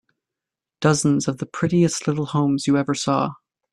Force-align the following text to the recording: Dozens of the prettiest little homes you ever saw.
Dozens 0.79 1.27
of 1.27 1.37
the 1.37 1.45
prettiest 1.45 2.07
little 2.07 2.25
homes 2.25 2.65
you 2.65 2.75
ever 2.75 2.95
saw. 2.95 3.33